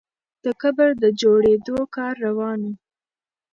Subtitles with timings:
[0.43, 2.73] د قبر د جوړېدو کار روان وو.